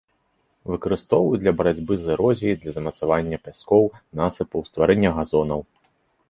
Выкарыстоўваюць 0.71 1.41
для 1.43 1.51
барацьбы 1.59 1.93
з 2.03 2.09
эрозіяй, 2.13 2.55
для 2.63 2.71
замацавання 2.77 3.37
пяскоў, 3.49 3.83
насыпаў, 4.23 4.65
стварэння 4.71 5.09
газонаў. 5.21 5.61